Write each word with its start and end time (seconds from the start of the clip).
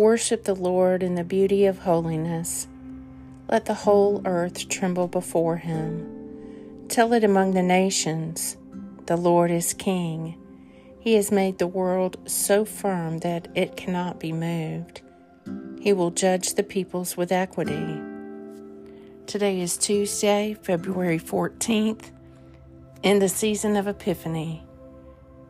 Worship 0.00 0.44
the 0.44 0.54
Lord 0.54 1.02
in 1.02 1.16
the 1.16 1.24
beauty 1.24 1.66
of 1.66 1.80
holiness. 1.80 2.66
Let 3.50 3.66
the 3.66 3.74
whole 3.74 4.22
earth 4.24 4.66
tremble 4.70 5.08
before 5.08 5.58
him. 5.58 6.86
Tell 6.88 7.12
it 7.12 7.22
among 7.22 7.52
the 7.52 7.62
nations 7.62 8.56
the 9.04 9.18
Lord 9.18 9.50
is 9.50 9.74
King. 9.74 10.38
He 10.98 11.16
has 11.16 11.30
made 11.30 11.58
the 11.58 11.66
world 11.66 12.16
so 12.26 12.64
firm 12.64 13.18
that 13.18 13.48
it 13.54 13.76
cannot 13.76 14.18
be 14.18 14.32
moved. 14.32 15.02
He 15.78 15.92
will 15.92 16.12
judge 16.12 16.54
the 16.54 16.62
peoples 16.62 17.18
with 17.18 17.30
equity. 17.30 18.00
Today 19.26 19.60
is 19.60 19.76
Tuesday, 19.76 20.56
February 20.62 21.18
14th, 21.18 22.10
in 23.02 23.18
the 23.18 23.28
season 23.28 23.76
of 23.76 23.86
Epiphany. 23.86 24.64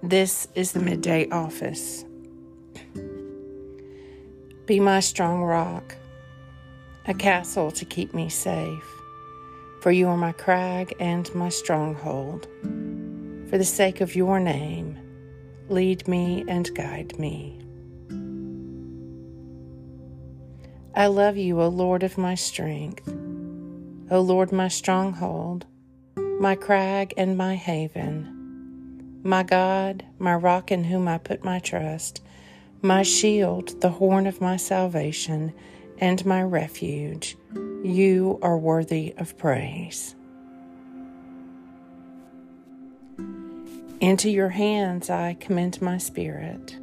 This 0.03 0.48
is 0.57 0.73
the 0.73 0.80
midday 0.80 1.29
office. 1.30 2.05
Be 4.70 4.79
my 4.79 5.01
strong 5.01 5.42
rock, 5.42 5.97
a 7.09 7.12
castle 7.12 7.73
to 7.73 7.84
keep 7.84 8.15
me 8.15 8.28
safe. 8.28 8.87
For 9.80 9.91
you 9.91 10.06
are 10.06 10.16
my 10.16 10.30
crag 10.30 10.95
and 11.01 11.28
my 11.34 11.48
stronghold. 11.48 12.47
For 13.51 13.59
the 13.59 13.64
sake 13.64 14.01
of 14.01 14.14
your 14.14 14.38
name, 14.38 14.97
lead 15.69 16.06
me 16.06 16.45
and 16.47 16.73
guide 16.73 17.19
me. 17.19 17.59
I 20.95 21.09
love 21.09 21.37
you, 21.37 21.61
O 21.61 21.66
Lord 21.66 22.05
of 22.05 22.16
my 22.16 22.37
strength, 22.37 23.09
O 23.09 24.20
Lord, 24.20 24.52
my 24.52 24.69
stronghold, 24.69 25.66
my 26.39 26.55
crag 26.55 27.12
and 27.16 27.37
my 27.37 27.56
haven, 27.56 29.20
my 29.25 29.42
God, 29.42 30.05
my 30.20 30.37
rock 30.37 30.70
in 30.70 30.84
whom 30.84 31.09
I 31.09 31.19
put 31.19 31.42
my 31.42 31.58
trust 31.58 32.23
my 32.83 33.03
shield, 33.03 33.81
the 33.81 33.91
horn 33.91 34.27
of 34.27 34.41
my 34.41 34.56
salvation, 34.56 35.53
and 35.98 36.25
my 36.25 36.42
refuge. 36.42 37.36
You 37.83 38.39
are 38.42 38.56
worthy 38.56 39.14
of 39.19 39.36
praise. 39.36 40.14
Into 44.01 44.31
your 44.31 44.48
hands 44.48 45.11
I 45.11 45.34
commend 45.34 45.83
my 45.83 45.98
spirit. 45.98 46.78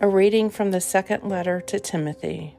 A 0.00 0.08
reading 0.08 0.50
from 0.50 0.72
the 0.72 0.80
second 0.80 1.22
letter 1.22 1.60
to 1.60 1.78
Timothy. 1.78 2.56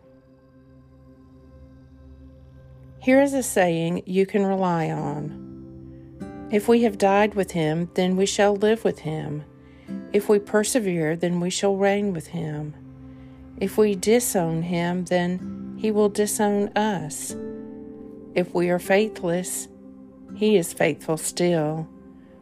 Here 3.02 3.22
is 3.22 3.34
a 3.34 3.44
saying 3.44 4.04
you 4.06 4.26
can 4.26 4.46
rely 4.46 4.90
on. 4.90 5.53
If 6.54 6.68
we 6.68 6.84
have 6.84 7.00
died 7.00 7.34
with 7.34 7.54
him, 7.54 7.90
then 7.96 8.16
we 8.16 8.28
shall 8.28 8.56
live 8.56 8.84
with 8.84 9.00
him. 9.00 9.44
If 10.14 10.30
we 10.30 10.38
persevere, 10.38 11.16
then 11.16 11.40
we 11.40 11.50
shall 11.50 11.76
reign 11.76 12.14
with 12.14 12.28
him. 12.28 12.76
If 13.58 13.76
we 13.76 13.96
disown 13.96 14.62
him, 14.62 15.06
then 15.06 15.76
he 15.80 15.90
will 15.90 16.10
disown 16.10 16.68
us. 16.78 17.36
If 18.36 18.54
we 18.54 18.70
are 18.70 18.78
faithless, 18.78 19.68
he 20.36 20.56
is 20.56 20.74
faithful 20.74 21.18
still, 21.18 21.90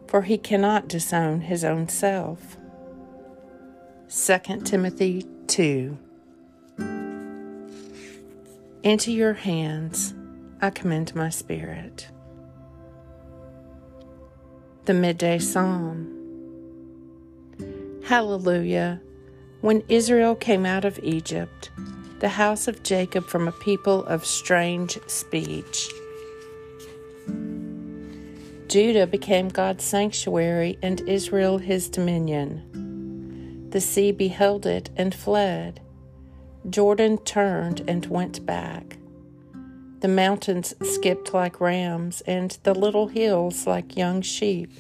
for 0.10 0.24
he 0.24 0.38
cannot 0.38 0.90
disown 0.90 1.40
his 1.40 1.64
own 1.64 1.88
self. 1.88 2.58
2 4.10 4.60
Timothy 4.66 5.26
2 5.48 5.98
Into 8.84 9.14
your 9.14 9.34
hands 9.36 10.14
I 10.62 10.70
commend 10.70 11.16
my 11.16 11.30
spirit 11.30 12.10
the 14.86 14.94
midday 14.94 15.38
psalm. 15.38 16.18
Hallelujah. 18.04 19.00
When 19.62 19.84
Israel 19.88 20.34
came 20.36 20.66
out 20.66 20.86
of 20.86 21.00
Egypt, 21.04 21.70
the 22.20 22.30
house 22.30 22.68
of 22.68 22.82
Jacob 22.82 23.28
from 23.28 23.48
a 23.48 23.52
people 23.52 24.04
of 24.06 24.26
strange 24.26 24.98
speech. 25.08 25.88
Judah 28.68 29.06
became 29.06 29.50
God's 29.50 29.84
sanctuary 29.84 30.80
and 30.82 31.02
Israel 31.08 31.60
his 31.60 31.88
dominion. 31.88 33.68
The 33.70 33.82
sea 33.82 34.12
beheld 34.12 34.66
it 34.66 34.90
and 34.96 35.14
fled. 35.14 35.80
Jordan 36.70 37.20
turned 37.20 37.84
and 37.88 38.06
went 38.08 38.46
back. 38.46 38.98
The 40.02 40.08
mountains 40.08 40.74
skipped 40.82 41.32
like 41.32 41.62
rams, 41.62 42.22
and 42.22 42.58
the 42.64 42.74
little 42.74 43.08
hills 43.08 43.68
like 43.68 43.96
young 43.96 44.24
sheep. 44.24 44.72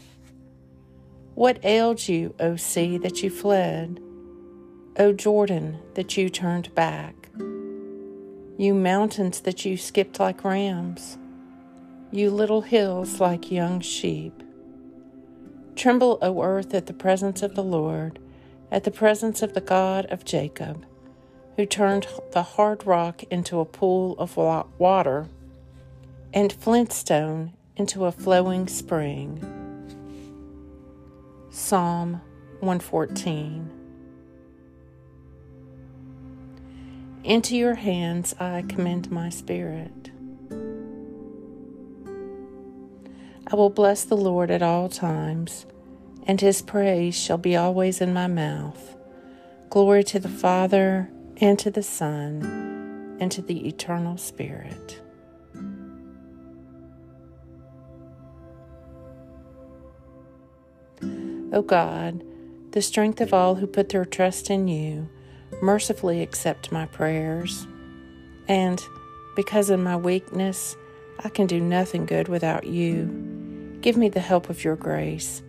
What 1.35 1.63
ailed 1.63 2.07
you, 2.07 2.33
O 2.39 2.55
sea, 2.55 2.97
that 2.97 3.21
you 3.21 3.29
fled? 3.29 4.01
O 4.97 5.13
Jordan, 5.13 5.77
that 5.93 6.17
you 6.17 6.27
turned 6.27 6.73
back? 6.73 7.29
You 8.57 8.73
mountains 8.73 9.41
that 9.41 9.63
you 9.63 9.77
skipped 9.77 10.19
like 10.19 10.43
rams? 10.43 11.19
You 12.11 12.31
little 12.31 12.61
hills 12.61 13.19
like 13.19 13.51
young 13.51 13.79
sheep? 13.79 14.41
Tremble, 15.75 16.17
O 16.23 16.41
earth, 16.41 16.73
at 16.73 16.87
the 16.87 16.93
presence 16.93 17.43
of 17.43 17.53
the 17.53 17.63
Lord, 17.63 18.17
at 18.71 18.85
the 18.85 18.91
presence 18.91 19.43
of 19.43 19.53
the 19.53 19.61
God 19.61 20.07
of 20.07 20.25
Jacob 20.25 20.83
who 21.55 21.65
turned 21.65 22.07
the 22.31 22.43
hard 22.43 22.85
rock 22.85 23.23
into 23.23 23.59
a 23.59 23.65
pool 23.65 24.15
of 24.17 24.37
water 24.37 25.27
and 26.33 26.53
flintstone 26.53 27.53
into 27.75 28.05
a 28.05 28.11
flowing 28.11 28.67
spring. 28.67 29.39
Psalm 31.49 32.21
114 32.59 33.69
Into 37.23 37.55
your 37.57 37.75
hands 37.75 38.33
I 38.39 38.63
commend 38.67 39.11
my 39.11 39.29
spirit. 39.29 40.11
I 43.47 43.55
will 43.55 43.69
bless 43.69 44.05
the 44.05 44.15
Lord 44.15 44.49
at 44.49 44.61
all 44.61 44.87
times, 44.87 45.65
and 46.25 46.39
his 46.39 46.61
praise 46.61 47.15
shall 47.15 47.37
be 47.37 47.57
always 47.57 47.99
in 47.99 48.13
my 48.13 48.27
mouth. 48.27 48.95
Glory 49.69 50.03
to 50.05 50.19
the 50.19 50.29
Father, 50.29 51.09
and 51.41 51.57
to 51.57 51.71
the 51.71 51.81
Son, 51.81 53.17
and 53.19 53.31
to 53.31 53.41
the 53.41 53.67
eternal 53.67 54.15
Spirit. 54.15 55.01
O 61.51 61.63
God, 61.63 62.23
the 62.71 62.81
strength 62.81 63.19
of 63.19 63.33
all 63.33 63.55
who 63.55 63.65
put 63.65 63.89
their 63.89 64.05
trust 64.05 64.51
in 64.51 64.67
you, 64.67 65.09
mercifully 65.63 66.21
accept 66.21 66.71
my 66.71 66.85
prayers. 66.85 67.67
And 68.47 68.81
because 69.35 69.69
in 69.69 69.83
my 69.83 69.97
weakness 69.97 70.77
I 71.23 71.29
can 71.29 71.47
do 71.47 71.59
nothing 71.59 72.05
good 72.05 72.27
without 72.27 72.67
you, 72.67 73.79
give 73.81 73.97
me 73.97 74.09
the 74.09 74.19
help 74.19 74.49
of 74.49 74.63
your 74.63 74.75
grace, 74.75 75.41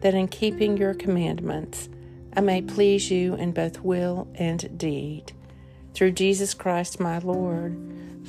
that 0.00 0.14
in 0.14 0.28
keeping 0.28 0.76
your 0.76 0.94
commandments, 0.94 1.88
I 2.36 2.40
may 2.40 2.62
please 2.62 3.10
you 3.10 3.34
in 3.34 3.52
both 3.52 3.80
will 3.80 4.28
and 4.34 4.78
deed. 4.78 5.32
Through 5.94 6.12
Jesus 6.12 6.54
Christ 6.54 7.00
my 7.00 7.18
Lord, 7.18 7.72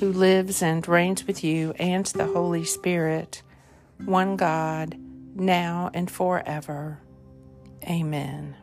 who 0.00 0.12
lives 0.12 0.62
and 0.62 0.86
reigns 0.86 1.26
with 1.26 1.44
you 1.44 1.72
and 1.78 2.06
the 2.06 2.26
Holy 2.26 2.64
Spirit, 2.64 3.42
one 4.04 4.36
God, 4.36 4.96
now 5.34 5.90
and 5.94 6.10
forever. 6.10 6.98
Amen. 7.84 8.56